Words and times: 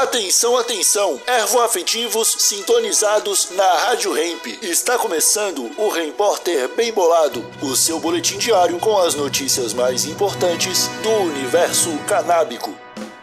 Atenção, 0.00 0.56
atenção! 0.56 1.20
Ervoafetivos 1.26 2.34
sintonizados 2.38 3.50
na 3.54 3.70
Rádio 3.84 4.16
Hemp. 4.16 4.46
Está 4.62 4.96
começando 4.96 5.70
o 5.76 5.90
Repórter 5.90 6.74
Bem 6.74 6.90
Bolado, 6.90 7.44
o 7.60 7.76
seu 7.76 8.00
boletim 8.00 8.38
diário 8.38 8.78
com 8.78 8.96
as 8.96 9.14
notícias 9.14 9.74
mais 9.74 10.06
importantes 10.06 10.88
do 11.02 11.10
universo 11.10 11.90
canábico. 12.08 12.74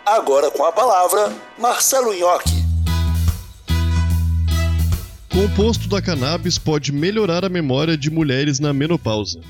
Agora 0.05 0.51
com 0.51 0.63
a 0.63 0.71
palavra, 0.71 1.35
Marcelo 1.57 2.13
Nhoque. 2.13 2.63
Composto 5.29 5.87
da 5.87 5.99
cannabis 5.99 6.59
pode 6.59 6.91
melhorar 6.91 7.43
a 7.43 7.49
memória 7.49 7.97
de 7.97 8.11
mulheres 8.11 8.59
na 8.59 8.71
menopausa. 8.71 9.41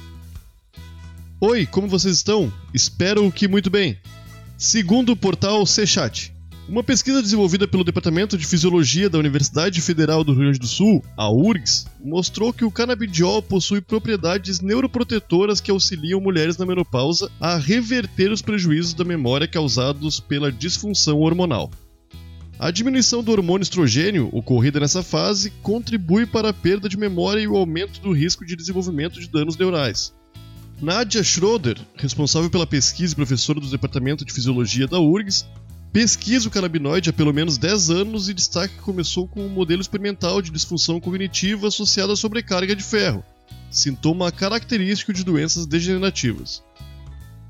Oi, 1.42 1.66
como 1.66 1.90
vocês 1.90 2.16
estão? 2.16 2.52
Espero 2.74 3.30
que 3.34 3.50
muito 3.50 3.70
bem. 3.70 4.00
Segundo 4.58 5.12
o 5.12 5.18
portal 5.18 5.66
Sechat, 5.66 6.37
uma 6.68 6.84
pesquisa 6.84 7.22
desenvolvida 7.22 7.66
pelo 7.66 7.84
Departamento 7.84 8.38
de 8.38 8.46
Fisiologia 8.46 9.10
da 9.10 9.18
Universidade 9.18 9.80
Federal 9.82 10.24
do 10.24 10.34
Rio 10.34 10.42
Grande 10.42 10.60
do 10.60 10.68
Sul, 10.68 11.02
a 11.16 11.32
URGS, 11.32 11.88
mostrou 12.04 12.52
que 12.52 12.66
o 12.66 12.72
canabidiol 12.72 13.42
possui 13.42 13.80
propriedades 13.80 14.60
neuroprotetoras 14.60 15.62
que 15.62 15.72
auxiliam 15.72 16.20
mulheres 16.20 16.58
na 16.58 16.66
menopausa 16.66 17.32
a 17.40 17.58
reverter 17.58 18.32
os 18.32 18.42
prejuízos 18.42 18.94
da 18.94 19.06
memória 19.06 19.48
causados 19.48 20.20
pela 20.20 20.52
disfunção 20.52 21.20
hormonal. 21.20 21.72
A 22.60 22.70
diminuição 22.70 23.24
do 23.24 23.32
hormônio 23.32 23.64
estrogênio, 23.64 24.30
ocorrida 24.34 24.80
nessa 24.80 25.04
fase, 25.04 25.52
contribui 25.62 26.26
para 26.26 26.50
a 26.50 26.54
perda 26.54 26.90
de 26.90 26.98
memória 26.98 27.40
e 27.40 27.48
o 27.48 27.56
aumento 27.56 28.02
do 28.02 28.12
risco 28.12 28.46
de 28.46 28.56
desenvolvimento 28.56 29.20
de 29.20 29.30
danos 29.30 29.56
neurais. 29.56 30.12
Nadia 30.82 31.24
Schroeder, 31.24 31.78
responsável 31.96 32.50
pela 32.50 32.68
pesquisa 32.68 33.14
e 33.14 33.16
professora 33.16 33.60
do 33.60 33.70
Departamento 33.70 34.26
de 34.26 34.34
Fisiologia 34.34 34.88
da 34.88 35.00
URGS, 35.00 35.46
Pesquisa 35.98 36.48
o 36.48 36.52
canabinoide 36.52 37.10
há 37.10 37.14
pelo 37.14 37.34
menos 37.34 37.58
10 37.58 37.90
anos 37.90 38.30
e 38.30 38.34
destaca 38.36 38.72
que 38.72 38.82
começou 38.82 39.28
com 39.28 39.44
um 39.44 39.50
modelo 39.50 39.82
experimental 39.82 40.44
de 40.44 40.52
disfunção 40.52 41.00
cognitiva 41.00 41.70
associada 41.70 42.14
à 42.14 42.16
sobrecarga 42.16 42.76
de 42.76 42.84
ferro, 42.84 43.26
sintoma 43.72 44.32
característico 44.32 45.12
de 45.12 45.24
doenças 45.24 45.66
degenerativas. 45.66 46.62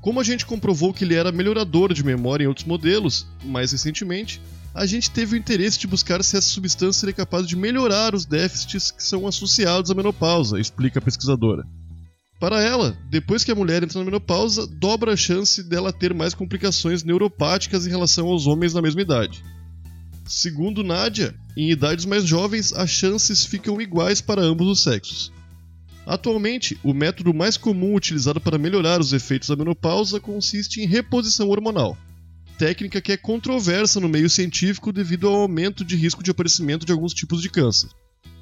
Como 0.00 0.18
a 0.18 0.24
gente 0.24 0.46
comprovou 0.46 0.94
que 0.94 1.04
ele 1.04 1.14
era 1.14 1.30
melhorador 1.30 1.92
de 1.92 2.02
memória 2.02 2.44
em 2.44 2.46
outros 2.46 2.66
modelos, 2.66 3.26
mais 3.44 3.72
recentemente, 3.72 4.40
a 4.74 4.86
gente 4.86 5.10
teve 5.10 5.36
o 5.36 5.38
interesse 5.38 5.78
de 5.78 5.86
buscar 5.86 6.24
se 6.24 6.34
essa 6.34 6.48
substância 6.48 7.00
seria 7.00 7.14
capaz 7.14 7.46
de 7.46 7.54
melhorar 7.54 8.14
os 8.14 8.24
déficits 8.24 8.90
que 8.90 9.04
são 9.04 9.26
associados 9.26 9.90
à 9.90 9.94
menopausa, 9.94 10.58
explica 10.58 11.00
a 11.00 11.02
pesquisadora. 11.02 11.66
Para 12.38 12.62
ela, 12.62 12.96
depois 13.10 13.42
que 13.42 13.50
a 13.50 13.54
mulher 13.54 13.82
entra 13.82 13.98
na 13.98 14.04
menopausa, 14.04 14.64
dobra 14.66 15.12
a 15.12 15.16
chance 15.16 15.60
dela 15.62 15.92
ter 15.92 16.14
mais 16.14 16.34
complicações 16.34 17.02
neuropáticas 17.02 17.86
em 17.86 17.90
relação 17.90 18.28
aos 18.28 18.46
homens 18.46 18.72
na 18.72 18.82
mesma 18.82 19.02
idade. 19.02 19.42
Segundo 20.24 20.84
Nadia, 20.84 21.34
em 21.56 21.70
idades 21.70 22.04
mais 22.04 22.24
jovens 22.24 22.72
as 22.72 22.90
chances 22.90 23.44
ficam 23.44 23.80
iguais 23.80 24.20
para 24.20 24.42
ambos 24.42 24.68
os 24.68 24.82
sexos. 24.82 25.32
Atualmente, 26.06 26.78
o 26.84 26.94
método 26.94 27.34
mais 27.34 27.56
comum 27.56 27.94
utilizado 27.94 28.40
para 28.40 28.56
melhorar 28.56 29.00
os 29.00 29.12
efeitos 29.12 29.48
da 29.48 29.56
menopausa 29.56 30.20
consiste 30.20 30.80
em 30.80 30.86
reposição 30.86 31.48
hormonal, 31.48 31.98
técnica 32.56 33.00
que 33.00 33.12
é 33.12 33.16
controversa 33.16 33.98
no 33.98 34.08
meio 34.08 34.30
científico 34.30 34.92
devido 34.92 35.28
ao 35.28 35.34
aumento 35.34 35.84
de 35.84 35.96
risco 35.96 36.22
de 36.22 36.30
aparecimento 36.30 36.86
de 36.86 36.92
alguns 36.92 37.12
tipos 37.12 37.42
de 37.42 37.50
câncer. 37.50 37.90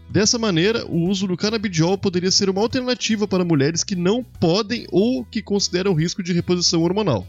Dessa 0.09 0.39
maneira, 0.39 0.87
o 0.87 1.09
uso 1.09 1.27
do 1.27 1.37
canabidiol 1.37 1.99
poderia 1.99 2.31
ser 2.31 2.49
uma 2.49 2.61
alternativa 2.61 3.27
para 3.27 3.45
mulheres 3.45 3.83
que 3.83 3.97
não 3.97 4.23
podem 4.23 4.87
ou 4.91 5.25
que 5.25 5.43
consideram 5.43 5.95
risco 5.95 6.23
de 6.23 6.33
reposição 6.33 6.83
hormonal. 6.83 7.27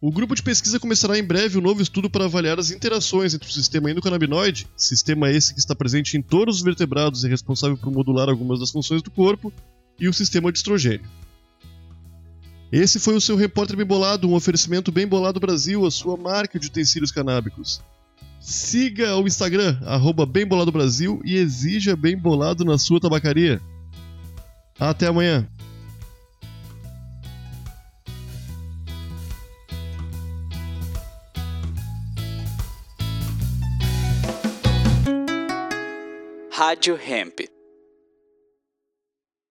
O 0.00 0.12
grupo 0.12 0.34
de 0.34 0.42
pesquisa 0.42 0.78
começará 0.78 1.18
em 1.18 1.24
breve 1.24 1.58
um 1.58 1.62
novo 1.62 1.80
estudo 1.80 2.10
para 2.10 2.26
avaliar 2.26 2.58
as 2.58 2.70
interações 2.70 3.34
entre 3.34 3.48
o 3.48 3.52
sistema 3.52 3.90
endocannabinoide, 3.90 4.66
sistema 4.76 5.30
esse 5.30 5.54
que 5.54 5.60
está 5.60 5.74
presente 5.74 6.16
em 6.16 6.22
todos 6.22 6.56
os 6.56 6.62
vertebrados 6.62 7.24
e 7.24 7.28
responsável 7.28 7.76
por 7.76 7.90
modular 7.90 8.28
algumas 8.28 8.60
das 8.60 8.70
funções 8.70 9.02
do 9.02 9.10
corpo, 9.10 9.52
e 9.98 10.08
o 10.08 10.12
sistema 10.12 10.52
de 10.52 10.58
estrogênio. 10.58 11.08
Esse 12.70 12.98
foi 12.98 13.14
o 13.14 13.20
seu 13.20 13.36
Repórter 13.36 13.76
Bem 13.76 13.86
Bolado, 13.86 14.28
um 14.28 14.34
oferecimento 14.34 14.92
Bem 14.92 15.06
Bolado 15.06 15.40
Brasil, 15.40 15.86
a 15.86 15.90
sua 15.90 16.16
marca 16.16 16.58
de 16.58 16.66
utensílios 16.66 17.12
canábicos. 17.12 17.80
Siga 18.44 19.16
o 19.16 19.26
Instagram, 19.26 19.78
arroba 19.86 20.26
Bem 20.26 20.46
Bolado 20.46 20.70
Brasil 20.70 21.18
e 21.24 21.34
exija 21.34 21.96
Bem 21.96 22.14
Bolado 22.14 22.62
na 22.62 22.76
sua 22.76 23.00
tabacaria. 23.00 23.58
Até 24.78 25.06
amanhã. 25.06 25.48
Rádio 36.52 37.00
Hemp. 37.00 37.53